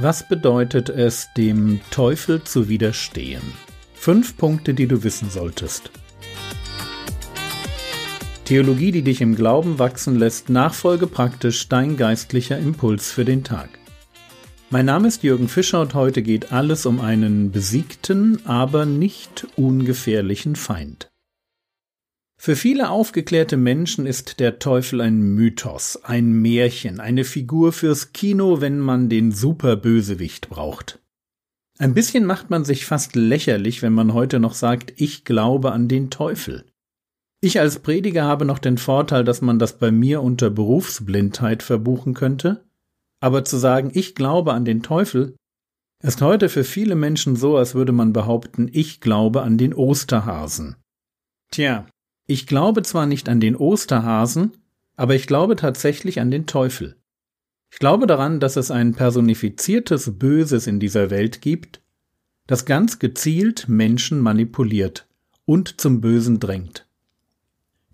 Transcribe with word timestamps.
Was 0.00 0.28
bedeutet 0.28 0.90
es, 0.90 1.28
dem 1.36 1.80
Teufel 1.90 2.44
zu 2.44 2.68
widerstehen? 2.68 3.42
Fünf 3.94 4.36
Punkte, 4.36 4.72
die 4.72 4.86
du 4.86 5.02
wissen 5.02 5.28
solltest. 5.28 5.90
Theologie, 8.44 8.92
die 8.92 9.02
dich 9.02 9.20
im 9.20 9.34
Glauben 9.34 9.80
wachsen 9.80 10.16
lässt, 10.16 10.50
nachfolge 10.50 11.08
praktisch 11.08 11.68
dein 11.68 11.96
geistlicher 11.96 12.56
Impuls 12.58 13.10
für 13.10 13.24
den 13.24 13.42
Tag. 13.42 13.70
Mein 14.70 14.86
Name 14.86 15.08
ist 15.08 15.24
Jürgen 15.24 15.48
Fischer 15.48 15.80
und 15.80 15.94
heute 15.94 16.22
geht 16.22 16.52
alles 16.52 16.86
um 16.86 17.00
einen 17.00 17.50
besiegten, 17.50 18.46
aber 18.46 18.86
nicht 18.86 19.48
ungefährlichen 19.56 20.54
Feind. 20.54 21.07
Für 22.40 22.54
viele 22.54 22.90
aufgeklärte 22.90 23.56
Menschen 23.56 24.06
ist 24.06 24.38
der 24.38 24.60
Teufel 24.60 25.00
ein 25.00 25.20
Mythos, 25.20 25.98
ein 26.04 26.32
Märchen, 26.40 27.00
eine 27.00 27.24
Figur 27.24 27.72
fürs 27.72 28.12
Kino, 28.12 28.60
wenn 28.60 28.78
man 28.78 29.08
den 29.08 29.32
Superbösewicht 29.32 30.48
braucht. 30.48 31.00
Ein 31.78 31.94
bisschen 31.94 32.24
macht 32.24 32.48
man 32.48 32.64
sich 32.64 32.86
fast 32.86 33.16
lächerlich, 33.16 33.82
wenn 33.82 33.92
man 33.92 34.14
heute 34.14 34.38
noch 34.38 34.54
sagt, 34.54 34.92
ich 34.96 35.24
glaube 35.24 35.72
an 35.72 35.88
den 35.88 36.10
Teufel. 36.10 36.64
Ich 37.40 37.58
als 37.58 37.80
Prediger 37.80 38.24
habe 38.24 38.44
noch 38.44 38.60
den 38.60 38.78
Vorteil, 38.78 39.24
dass 39.24 39.42
man 39.42 39.58
das 39.58 39.78
bei 39.78 39.90
mir 39.90 40.22
unter 40.22 40.48
Berufsblindheit 40.48 41.64
verbuchen 41.64 42.14
könnte, 42.14 42.64
aber 43.20 43.44
zu 43.44 43.56
sagen, 43.56 43.90
ich 43.94 44.14
glaube 44.14 44.54
an 44.54 44.64
den 44.64 44.82
Teufel, 44.82 45.36
ist 46.04 46.22
heute 46.22 46.48
für 46.48 46.62
viele 46.62 46.94
Menschen 46.94 47.34
so, 47.34 47.56
als 47.56 47.74
würde 47.74 47.92
man 47.92 48.12
behaupten, 48.12 48.68
ich 48.72 49.00
glaube 49.00 49.42
an 49.42 49.58
den 49.58 49.74
Osterhasen. 49.74 50.76
Tja, 51.50 51.86
ich 52.30 52.46
glaube 52.46 52.82
zwar 52.82 53.06
nicht 53.06 53.30
an 53.30 53.40
den 53.40 53.56
Osterhasen, 53.56 54.52
aber 54.96 55.14
ich 55.14 55.26
glaube 55.26 55.56
tatsächlich 55.56 56.20
an 56.20 56.30
den 56.30 56.46
Teufel. 56.46 56.96
Ich 57.70 57.78
glaube 57.78 58.06
daran, 58.06 58.38
dass 58.38 58.56
es 58.56 58.70
ein 58.70 58.92
personifiziertes 58.94 60.18
Böses 60.18 60.66
in 60.66 60.78
dieser 60.78 61.08
Welt 61.08 61.40
gibt, 61.40 61.80
das 62.46 62.66
ganz 62.66 62.98
gezielt 62.98 63.66
Menschen 63.68 64.20
manipuliert 64.20 65.06
und 65.46 65.80
zum 65.80 66.02
Bösen 66.02 66.38
drängt. 66.38 66.86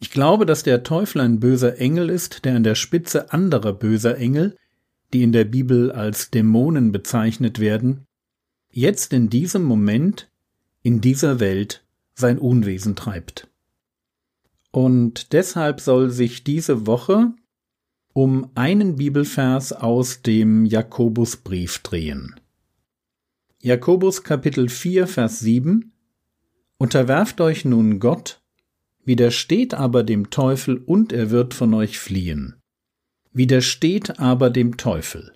Ich 0.00 0.10
glaube, 0.10 0.46
dass 0.46 0.64
der 0.64 0.82
Teufel 0.82 1.20
ein 1.20 1.38
böser 1.38 1.78
Engel 1.78 2.10
ist, 2.10 2.44
der 2.44 2.56
an 2.56 2.64
der 2.64 2.74
Spitze 2.74 3.32
anderer 3.32 3.72
böser 3.72 4.18
Engel, 4.18 4.56
die 5.12 5.22
in 5.22 5.30
der 5.30 5.44
Bibel 5.44 5.92
als 5.92 6.32
Dämonen 6.32 6.90
bezeichnet 6.90 7.60
werden, 7.60 8.06
jetzt 8.68 9.12
in 9.12 9.30
diesem 9.30 9.62
Moment 9.62 10.28
in 10.82 11.00
dieser 11.00 11.38
Welt 11.38 11.84
sein 12.14 12.38
Unwesen 12.38 12.96
treibt. 12.96 13.48
Und 14.74 15.32
deshalb 15.32 15.80
soll 15.80 16.10
sich 16.10 16.42
diese 16.42 16.84
Woche 16.88 17.32
um 18.12 18.50
einen 18.56 18.96
Bibelvers 18.96 19.72
aus 19.72 20.22
dem 20.22 20.64
Jakobusbrief 20.64 21.78
drehen. 21.78 22.34
Jakobus 23.62 24.24
Kapitel 24.24 24.68
4 24.68 25.06
Vers 25.06 25.38
7 25.38 25.92
Unterwerft 26.76 27.40
euch 27.40 27.64
nun 27.64 28.00
Gott, 28.00 28.42
widersteht 29.04 29.74
aber 29.74 30.02
dem 30.02 30.30
Teufel 30.30 30.78
und 30.78 31.12
er 31.12 31.30
wird 31.30 31.54
von 31.54 31.72
euch 31.72 32.00
fliehen. 32.00 32.56
Widersteht 33.32 34.18
aber 34.18 34.50
dem 34.50 34.76
Teufel. 34.76 35.34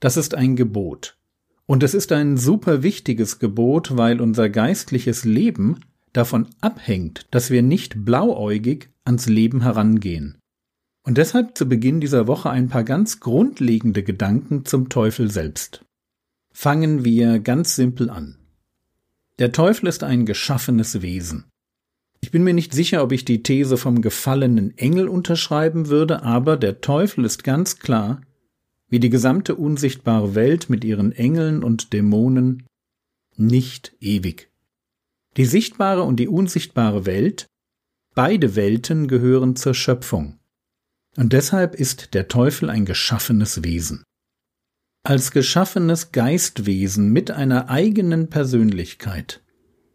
Das 0.00 0.16
ist 0.16 0.34
ein 0.34 0.56
Gebot. 0.56 1.18
Und 1.66 1.82
es 1.82 1.92
ist 1.92 2.12
ein 2.12 2.38
super 2.38 2.82
wichtiges 2.82 3.40
Gebot, 3.40 3.98
weil 3.98 4.22
unser 4.22 4.48
geistliches 4.48 5.26
Leben 5.26 5.80
davon 6.12 6.48
abhängt, 6.60 7.26
dass 7.30 7.50
wir 7.50 7.62
nicht 7.62 8.04
blauäugig 8.04 8.90
ans 9.04 9.28
Leben 9.28 9.62
herangehen. 9.62 10.38
Und 11.02 11.18
deshalb 11.18 11.56
zu 11.56 11.68
Beginn 11.68 12.00
dieser 12.00 12.26
Woche 12.26 12.50
ein 12.50 12.68
paar 12.68 12.84
ganz 12.84 13.20
grundlegende 13.20 14.02
Gedanken 14.02 14.64
zum 14.64 14.88
Teufel 14.88 15.30
selbst. 15.30 15.84
Fangen 16.52 17.04
wir 17.04 17.38
ganz 17.38 17.74
simpel 17.76 18.10
an. 18.10 18.36
Der 19.38 19.52
Teufel 19.52 19.86
ist 19.86 20.04
ein 20.04 20.26
geschaffenes 20.26 21.00
Wesen. 21.00 21.44
Ich 22.20 22.30
bin 22.30 22.44
mir 22.44 22.52
nicht 22.52 22.74
sicher, 22.74 23.02
ob 23.02 23.12
ich 23.12 23.24
die 23.24 23.42
These 23.42 23.78
vom 23.78 24.02
gefallenen 24.02 24.76
Engel 24.76 25.08
unterschreiben 25.08 25.88
würde, 25.88 26.22
aber 26.22 26.58
der 26.58 26.82
Teufel 26.82 27.24
ist 27.24 27.44
ganz 27.44 27.78
klar, 27.78 28.20
wie 28.88 29.00
die 29.00 29.08
gesamte 29.08 29.54
unsichtbare 29.54 30.34
Welt 30.34 30.68
mit 30.68 30.84
ihren 30.84 31.12
Engeln 31.12 31.62
und 31.62 31.94
Dämonen, 31.94 32.66
nicht 33.36 33.96
ewig. 34.00 34.49
Die 35.36 35.44
sichtbare 35.44 36.02
und 36.02 36.16
die 36.16 36.28
unsichtbare 36.28 37.06
Welt, 37.06 37.46
beide 38.14 38.56
Welten 38.56 39.08
gehören 39.08 39.56
zur 39.56 39.74
Schöpfung. 39.74 40.38
Und 41.16 41.32
deshalb 41.32 41.74
ist 41.74 42.14
der 42.14 42.28
Teufel 42.28 42.70
ein 42.70 42.84
geschaffenes 42.84 43.64
Wesen. 43.64 44.04
Als 45.02 45.30
geschaffenes 45.30 46.12
Geistwesen 46.12 47.10
mit 47.10 47.30
einer 47.30 47.68
eigenen 47.68 48.28
Persönlichkeit 48.28 49.42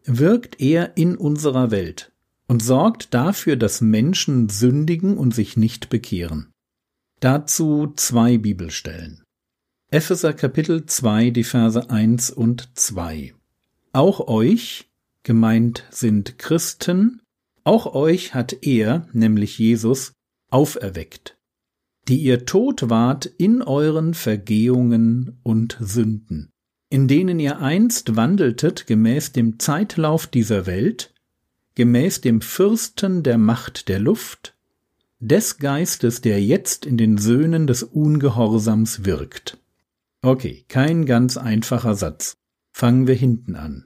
wirkt 0.03 0.59
er 0.59 0.97
in 0.97 1.16
unserer 1.16 1.72
Welt 1.72 2.12
und 2.47 2.63
sorgt 2.63 3.13
dafür, 3.13 3.56
dass 3.56 3.81
Menschen 3.81 4.50
sündigen 4.50 5.18
und 5.18 5.34
sich 5.34 5.57
nicht 5.57 5.90
bekehren. 5.90 6.51
Dazu 7.19 7.94
zwei 7.95 8.38
Bibelstellen. 8.38 9.24
Epheser 9.91 10.34
Kapitel 10.34 10.85
2, 10.85 11.29
die 11.29 11.44
Verse 11.44 11.90
1 11.90 12.31
und 12.31 12.69
2. 12.78 13.34
Auch 13.94 14.28
euch, 14.28 14.90
gemeint 15.25 15.84
sind 15.90 16.40
Christen, 16.40 17.19
auch 17.66 17.94
euch 17.94 18.34
hat 18.34 18.56
er, 18.62 19.09
nämlich 19.12 19.58
Jesus, 19.58 20.13
auferweckt, 20.50 21.36
die 22.08 22.19
ihr 22.19 22.46
tot 22.46 22.90
wart 22.90 23.25
in 23.25 23.62
euren 23.63 24.13
Vergehungen 24.13 25.40
und 25.41 25.78
Sünden, 25.81 26.52
in 26.90 27.08
denen 27.08 27.40
ihr 27.40 27.59
einst 27.59 28.16
wandeltet 28.16 28.86
gemäß 28.86 29.31
dem 29.31 29.59
Zeitlauf 29.59 30.28
dieser 30.28 30.68
Welt, 30.68 31.12
gemäß 31.74 32.22
dem 32.22 32.40
Fürsten 32.42 33.24
der 33.24 33.40
Macht 33.40 33.90
der 33.90 34.00
Luft, 34.00 34.56
des 35.19 35.57
Geistes, 35.57 36.22
der 36.22 36.42
jetzt 36.44 36.86
in 36.86 36.97
den 36.97 37.18
Söhnen 37.18 37.66
des 37.66 37.81
Ungehorsams 37.81 39.06
wirkt. 39.06 39.57
Okay, 40.22 40.66
kein 40.68 41.06
ganz 41.06 41.36
einfacher 41.36 41.96
Satz. 41.96 42.38
Fangen 42.72 43.07
wir 43.07 43.16
hinten 43.16 43.56
an 43.56 43.84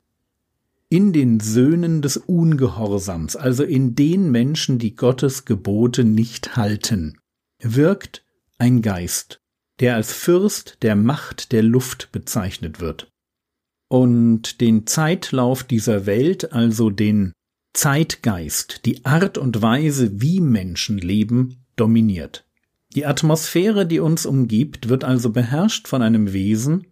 in 0.90 1.14
den 1.14 1.40
Söhnen 1.40 2.02
des 2.02 2.18
Ungehorsams, 2.18 3.36
also 3.36 3.64
in 3.64 3.94
den 3.96 4.32
Menschen, 4.32 4.80
die 4.80 4.96
Gottes 4.96 5.46
Gebote 5.46 6.04
nicht 6.04 6.58
halten, 6.58 7.20
wirkt 7.62 8.26
ein 8.58 8.82
Geist, 8.82 9.40
der 9.80 9.96
als 9.96 10.12
Fürst 10.12 10.80
der 10.82 10.96
Macht 10.96 11.52
der 11.52 11.64
Luft 11.64 12.12
bezeichnet 12.12 12.80
wird. 12.80 13.12
Und 13.88 14.62
den 14.62 14.88
Zeitlauf 14.88 15.64
dieser 15.64 16.06
Welt, 16.06 16.54
also 16.54 16.90
den 16.90 17.34
Zeitgeist, 17.74 18.86
die 18.86 19.06
Art 19.06 19.38
und 19.38 19.62
Weise, 19.62 20.22
wie 20.22 20.42
Menschen 20.42 20.98
leben, 20.98 21.66
dominiert. 21.76 22.46
Die 22.96 23.06
Atmosphäre, 23.06 23.86
die 23.86 24.00
uns 24.00 24.26
umgibt, 24.26 24.90
wird 24.90 25.04
also 25.04 25.30
beherrscht 25.30 25.88
von 25.88 26.02
einem 26.02 26.34
Wesen, 26.34 26.88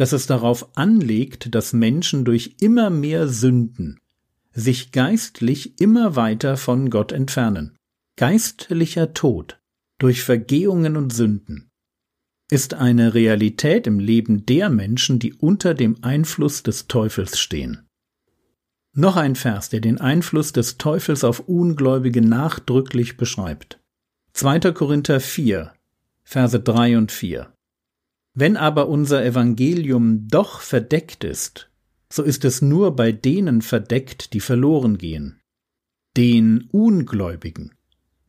dass 0.00 0.12
es 0.12 0.26
darauf 0.26 0.78
anlegt, 0.78 1.54
dass 1.54 1.74
Menschen 1.74 2.24
durch 2.24 2.56
immer 2.58 2.88
mehr 2.88 3.28
Sünden 3.28 4.00
sich 4.50 4.92
geistlich 4.92 5.78
immer 5.78 6.16
weiter 6.16 6.56
von 6.56 6.88
Gott 6.88 7.12
entfernen. 7.12 7.76
Geistlicher 8.16 9.12
Tod 9.12 9.60
durch 9.98 10.22
Vergehungen 10.22 10.96
und 10.96 11.12
Sünden 11.12 11.68
ist 12.50 12.72
eine 12.72 13.12
Realität 13.12 13.86
im 13.86 13.98
Leben 13.98 14.46
der 14.46 14.70
Menschen, 14.70 15.18
die 15.18 15.34
unter 15.34 15.74
dem 15.74 16.02
Einfluss 16.02 16.62
des 16.62 16.88
Teufels 16.88 17.38
stehen. 17.38 17.86
Noch 18.94 19.16
ein 19.16 19.36
Vers, 19.36 19.68
der 19.68 19.80
den 19.80 20.00
Einfluss 20.00 20.54
des 20.54 20.78
Teufels 20.78 21.24
auf 21.24 21.40
Ungläubige 21.40 22.22
nachdrücklich 22.22 23.18
beschreibt. 23.18 23.78
2. 24.32 24.60
Korinther 24.72 25.20
4, 25.20 25.74
Verse 26.24 26.58
3 26.58 26.96
und 26.96 27.12
4. 27.12 27.52
Wenn 28.40 28.56
aber 28.56 28.88
unser 28.88 29.22
Evangelium 29.22 30.26
doch 30.28 30.62
verdeckt 30.62 31.24
ist, 31.24 31.70
so 32.10 32.22
ist 32.22 32.46
es 32.46 32.62
nur 32.62 32.96
bei 32.96 33.12
denen 33.12 33.60
verdeckt, 33.60 34.32
die 34.32 34.40
verloren 34.40 34.96
gehen, 34.96 35.42
den 36.16 36.66
Ungläubigen, 36.72 37.74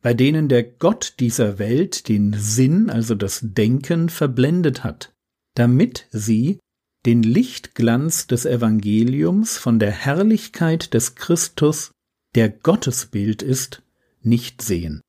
bei 0.02 0.12
denen 0.12 0.50
der 0.50 0.64
Gott 0.64 1.14
dieser 1.18 1.58
Welt 1.58 2.08
den 2.08 2.34
Sinn, 2.34 2.90
also 2.90 3.14
das 3.14 3.40
Denken, 3.42 4.10
verblendet 4.10 4.84
hat, 4.84 5.14
damit 5.54 6.08
sie 6.10 6.58
den 7.06 7.22
Lichtglanz 7.22 8.26
des 8.26 8.44
Evangeliums 8.44 9.56
von 9.56 9.78
der 9.78 9.92
Herrlichkeit 9.92 10.92
des 10.92 11.14
Christus, 11.14 11.90
der 12.34 12.50
Gottesbild 12.50 13.42
ist, 13.42 13.82
nicht 14.20 14.60
sehen. 14.60 15.00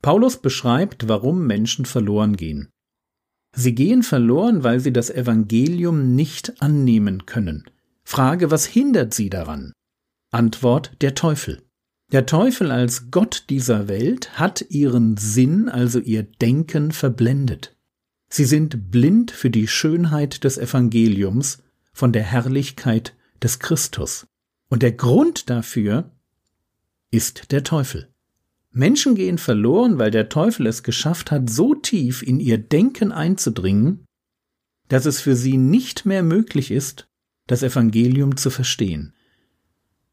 Paulus 0.00 0.40
beschreibt, 0.40 1.06
warum 1.06 1.46
Menschen 1.46 1.84
verloren 1.84 2.34
gehen. 2.34 2.70
Sie 3.54 3.74
gehen 3.74 4.02
verloren, 4.02 4.64
weil 4.64 4.80
sie 4.80 4.92
das 4.92 5.10
Evangelium 5.10 6.14
nicht 6.14 6.62
annehmen 6.62 7.26
können. 7.26 7.64
Frage, 8.04 8.50
was 8.50 8.66
hindert 8.66 9.14
sie 9.14 9.30
daran? 9.30 9.72
Antwort, 10.30 10.92
der 11.00 11.14
Teufel. 11.14 11.62
Der 12.12 12.26
Teufel 12.26 12.70
als 12.70 13.10
Gott 13.10 13.44
dieser 13.50 13.88
Welt 13.88 14.38
hat 14.38 14.66
ihren 14.68 15.16
Sinn, 15.16 15.68
also 15.68 15.98
ihr 15.98 16.22
Denken, 16.22 16.92
verblendet. 16.92 17.76
Sie 18.28 18.44
sind 18.44 18.90
blind 18.90 19.30
für 19.30 19.50
die 19.50 19.68
Schönheit 19.68 20.44
des 20.44 20.56
Evangeliums 20.58 21.62
von 21.92 22.12
der 22.12 22.22
Herrlichkeit 22.22 23.14
des 23.42 23.58
Christus. 23.58 24.26
Und 24.68 24.82
der 24.82 24.92
Grund 24.92 25.50
dafür 25.50 26.10
ist 27.10 27.52
der 27.52 27.62
Teufel. 27.62 28.11
Menschen 28.72 29.14
gehen 29.14 29.38
verloren, 29.38 29.98
weil 29.98 30.10
der 30.10 30.28
Teufel 30.28 30.66
es 30.66 30.82
geschafft 30.82 31.30
hat, 31.30 31.50
so 31.50 31.74
tief 31.74 32.22
in 32.22 32.40
ihr 32.40 32.58
Denken 32.58 33.12
einzudringen, 33.12 34.04
dass 34.88 35.06
es 35.06 35.20
für 35.20 35.36
sie 35.36 35.58
nicht 35.58 36.06
mehr 36.06 36.22
möglich 36.22 36.70
ist, 36.70 37.06
das 37.46 37.62
Evangelium 37.62 38.36
zu 38.36 38.50
verstehen. 38.50 39.14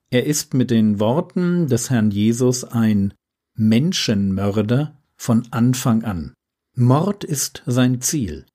Er 0.09 0.25
ist 0.25 0.53
mit 0.53 0.71
den 0.71 0.99
Worten 0.99 1.67
des 1.67 1.89
Herrn 1.89 2.11
Jesus 2.11 2.63
ein 2.63 3.13
Menschenmörder 3.55 4.99
von 5.15 5.47
Anfang 5.51 6.03
an. 6.03 6.33
Mord 6.75 7.23
ist 7.23 7.61
sein 7.65 8.01
Ziel. 8.01 8.45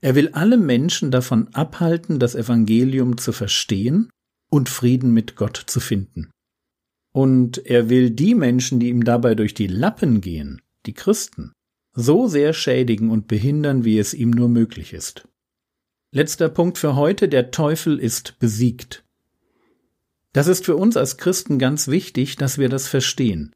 Er 0.00 0.14
will 0.14 0.30
alle 0.30 0.56
Menschen 0.56 1.10
davon 1.10 1.48
abhalten, 1.52 2.18
das 2.18 2.34
Evangelium 2.34 3.18
zu 3.18 3.32
verstehen 3.32 4.08
und 4.48 4.68
Frieden 4.68 5.12
mit 5.12 5.36
Gott 5.36 5.62
zu 5.66 5.78
finden. 5.78 6.30
Und 7.12 7.66
er 7.66 7.88
will 7.88 8.10
die 8.10 8.34
Menschen, 8.34 8.78
die 8.78 8.88
ihm 8.88 9.04
dabei 9.04 9.34
durch 9.34 9.54
die 9.54 9.66
Lappen 9.66 10.20
gehen, 10.20 10.62
die 10.86 10.94
Christen, 10.94 11.52
so 11.92 12.28
sehr 12.28 12.52
schädigen 12.52 13.10
und 13.10 13.26
behindern, 13.26 13.84
wie 13.84 13.98
es 13.98 14.14
ihm 14.14 14.30
nur 14.30 14.48
möglich 14.48 14.92
ist. 14.92 15.26
Letzter 16.12 16.48
Punkt 16.48 16.78
für 16.78 16.96
heute, 16.96 17.28
der 17.28 17.50
Teufel 17.50 17.98
ist 17.98 18.38
besiegt. 18.38 19.04
Das 20.32 20.46
ist 20.46 20.64
für 20.64 20.76
uns 20.76 20.96
als 20.96 21.16
Christen 21.16 21.58
ganz 21.58 21.88
wichtig, 21.88 22.36
dass 22.36 22.58
wir 22.58 22.68
das 22.68 22.86
verstehen. 22.86 23.52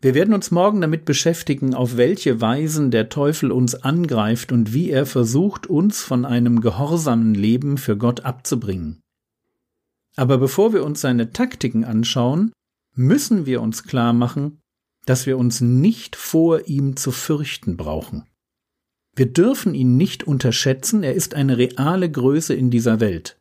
Wir 0.00 0.14
werden 0.14 0.32
uns 0.32 0.52
morgen 0.52 0.80
damit 0.80 1.04
beschäftigen, 1.04 1.74
auf 1.74 1.96
welche 1.96 2.40
Weisen 2.40 2.92
der 2.92 3.08
Teufel 3.08 3.50
uns 3.50 3.74
angreift 3.74 4.52
und 4.52 4.72
wie 4.72 4.90
er 4.90 5.06
versucht, 5.06 5.66
uns 5.66 6.02
von 6.02 6.24
einem 6.24 6.60
gehorsamen 6.60 7.34
Leben 7.34 7.78
für 7.78 7.96
Gott 7.96 8.20
abzubringen. 8.20 9.00
Aber 10.14 10.38
bevor 10.38 10.72
wir 10.72 10.84
uns 10.84 11.00
seine 11.00 11.32
Taktiken 11.32 11.84
anschauen, 11.84 12.52
müssen 12.98 13.46
wir 13.46 13.62
uns 13.62 13.84
klar 13.84 14.12
machen, 14.12 14.60
dass 15.06 15.24
wir 15.24 15.38
uns 15.38 15.60
nicht 15.60 16.16
vor 16.16 16.66
ihm 16.66 16.96
zu 16.96 17.12
fürchten 17.12 17.76
brauchen. 17.76 18.24
Wir 19.14 19.26
dürfen 19.26 19.74
ihn 19.74 19.96
nicht 19.96 20.24
unterschätzen, 20.24 21.02
er 21.02 21.14
ist 21.14 21.34
eine 21.34 21.56
reale 21.56 22.10
Größe 22.10 22.54
in 22.54 22.70
dieser 22.70 23.00
Welt, 23.00 23.40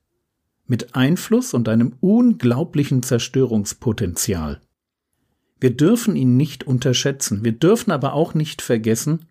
mit 0.65 0.95
Einfluss 0.95 1.53
und 1.53 1.67
einem 1.69 1.93
unglaublichen 1.99 3.03
Zerstörungspotenzial. 3.03 4.61
Wir 5.59 5.75
dürfen 5.75 6.15
ihn 6.15 6.37
nicht 6.37 6.65
unterschätzen, 6.65 7.43
wir 7.43 7.51
dürfen 7.51 7.91
aber 7.91 8.13
auch 8.13 8.33
nicht 8.33 8.61
vergessen, 8.61 9.25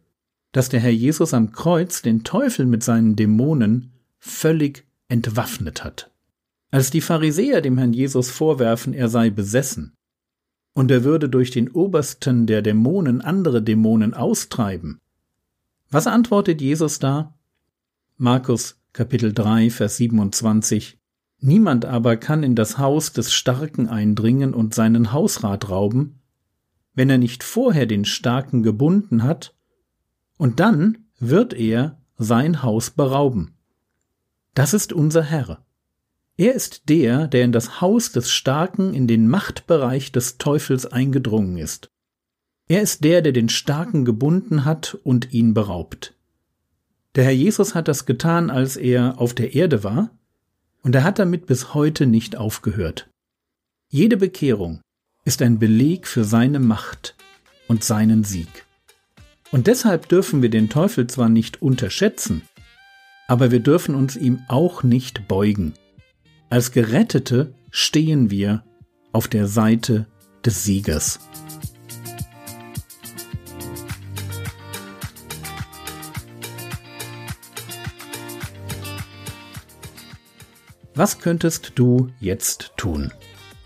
dass 0.53 0.69
der 0.69 0.81
Herr 0.81 0.91
Jesus 0.91 1.35
am 1.35 1.53
Kreuz 1.53 2.03
den 2.03 2.25
Teufel 2.25 2.67
mit 2.67 2.83
seinen 2.83 3.17
Dämonen 3.17 3.93
völlig 4.19 4.87
entwaffnet 5.09 5.85
hat. 5.85 6.11
Als 6.71 6.91
die 6.91 7.01
Pharisäer 7.01 7.61
dem 7.61 7.79
Herrn 7.79 7.93
Jesus 7.93 8.31
vorwerfen, 8.31 8.93
er 8.93 9.09
sei 9.09 9.31
besessen, 9.31 9.96
und 10.77 10.91
er 10.91 11.05
würde 11.05 11.31
durch 11.31 11.51
den 11.51 11.71
Obersten 11.71 12.47
der 12.47 12.61
Dämonen 12.61 13.23
andere 13.23 13.63
Dämonen 13.63 14.13
austreiben. 14.13 15.01
Was 15.89 16.07
antwortet 16.07 16.61
Jesus 16.61 16.99
da? 16.99 17.35
Markus 18.19 18.79
Kapitel 18.93 19.33
3, 19.33 19.71
Vers 19.71 19.97
27 19.97 20.99
Niemand 21.41 21.87
aber 21.87 22.19
kann 22.19 22.43
in 22.43 22.55
das 22.55 22.77
Haus 22.77 23.15
des 23.15 23.33
Starken 23.33 23.89
eindringen 23.89 24.53
und 24.53 24.75
seinen 24.75 25.15
Hausrat 25.15 25.71
rauben, 25.71 26.21
wenn 26.93 27.09
er 27.09 27.19
nicht 27.19 27.43
vorher 27.43 27.87
den 27.87 28.05
Starken 28.05 28.63
gebunden 28.63 29.23
hat, 29.23 29.55
und 30.37 30.61
dann 30.61 31.07
wird 31.19 31.55
er 31.55 31.99
sein 32.19 32.63
Haus 32.63 32.91
berauben. 32.91 33.55
Das 34.53 34.75
ist 34.75 34.93
unser 34.93 35.23
Herr. 35.23 35.65
Er 36.39 36.55
ist 36.55 36.89
der, 36.91 37.29
der 37.29 37.45
in 37.45 37.53
das 37.53 37.81
Haus 37.81 38.13
des 38.13 38.31
Starken, 38.31 38.93
in 38.93 39.07
den 39.07 39.27
Machtbereich 39.27 40.13
des 40.13 40.37
Teufels 40.37 40.85
eingedrungen 40.85 41.57
ist. 41.57 41.91
Er 42.69 42.83
ist 42.83 43.05
der, 43.05 43.23
der 43.23 43.33
den 43.33 43.49
Starken 43.49 44.05
gebunden 44.05 44.65
hat 44.65 44.99
und 45.03 45.33
ihn 45.33 45.55
beraubt. 45.55 46.15
Der 47.15 47.25
Herr 47.25 47.33
Jesus 47.33 47.75
hat 47.75 47.89
das 47.89 48.05
getan, 48.05 48.51
als 48.51 48.77
er 48.77 49.19
auf 49.19 49.33
der 49.33 49.55
Erde 49.55 49.83
war, 49.83 50.11
und 50.83 50.95
er 50.95 51.05
hat 51.05 51.19
damit 51.19 51.47
bis 51.47 51.73
heute 51.73 52.07
nicht 52.07 52.37
aufgehört. 52.37 53.09
Jede 53.89 54.19
Bekehrung 54.19 54.81
ist 55.25 55.41
ein 55.41 55.59
Beleg 55.59 56.07
für 56.07 56.25
seine 56.25 56.61
Macht 56.61 57.17
und 57.67 57.83
seinen 57.83 58.25
Sieg. 58.25 58.67
Und 59.53 59.69
deshalb 59.69 60.09
dürfen 60.09 60.43
wir 60.43 60.51
den 60.51 60.69
Teufel 60.69 61.07
zwar 61.07 61.29
nicht 61.29 61.63
unterschätzen, 61.63 62.43
aber 63.27 63.51
wir 63.51 63.61
dürfen 63.61 63.95
uns 63.95 64.17
ihm 64.17 64.41
auch 64.49 64.83
nicht 64.83 65.29
beugen. 65.29 65.73
Als 66.49 66.71
Gerettete 66.71 67.55
stehen 67.73 68.31
wir 68.31 68.63
auf 69.11 69.27
der 69.27 69.49
Seite 69.49 70.07
des 70.45 70.63
Siegers. 70.63 71.19
Was 80.95 81.19
könntest 81.19 81.73
du 81.75 82.11
jetzt 82.21 82.73
tun? 82.77 83.13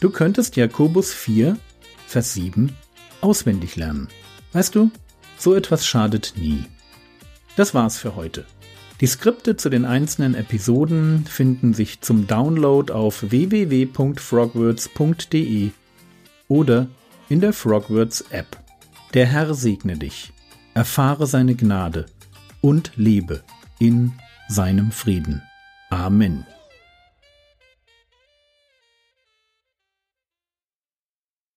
Du 0.00 0.08
könntest 0.08 0.56
Jakobus 0.56 1.12
4, 1.12 1.58
Vers 2.06 2.32
7 2.32 2.74
auswendig 3.20 3.76
lernen. 3.76 4.08
Weißt 4.54 4.74
du, 4.74 4.90
so 5.36 5.54
etwas 5.54 5.86
schadet 5.86 6.32
nie. 6.36 6.64
Das 7.56 7.74
war's 7.74 7.98
für 7.98 8.16
heute. 8.16 8.46
Die 9.00 9.06
Skripte 9.06 9.56
zu 9.56 9.70
den 9.70 9.86
einzelnen 9.86 10.34
Episoden 10.34 11.24
finden 11.24 11.72
sich 11.72 12.02
zum 12.02 12.26
Download 12.26 12.92
auf 12.92 13.30
www.frogwords.de 13.30 15.70
oder 16.48 16.88
in 17.30 17.40
der 17.40 17.54
Frogwords 17.54 18.26
App. 18.30 18.58
Der 19.14 19.24
Herr 19.26 19.54
segne 19.54 19.96
dich, 19.96 20.34
erfahre 20.74 21.26
seine 21.26 21.54
Gnade 21.54 22.04
und 22.60 22.92
lebe 22.96 23.42
in 23.78 24.12
seinem 24.48 24.92
Frieden. 24.92 25.40
Amen. 25.88 26.44